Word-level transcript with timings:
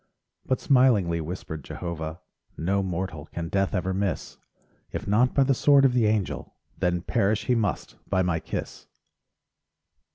But 0.47 0.59
smilingly 0.59 1.21
whispered 1.21 1.63
Jehovah: 1.63 2.21
"No 2.57 2.81
mortal 2.81 3.27
can 3.27 3.49
death 3.49 3.75
ever 3.75 3.93
miss; 3.93 4.39
If 4.91 5.07
not 5.07 5.35
by 5.35 5.43
the 5.43 5.53
sword 5.53 5.85
of 5.85 5.93
the 5.93 6.07
Angel 6.07 6.55
Then 6.79 7.03
perish 7.03 7.45
he 7.45 7.53
must 7.53 7.97
by 8.09 8.23
my 8.23 8.39
kiss." 8.39 8.87